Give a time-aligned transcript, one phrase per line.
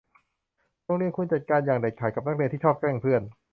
[0.83, 3.21] โรงเรียนควรจัดการอย่างเด็ดขาดกับนักเรียนที่ชอบแกล้งเพื่อน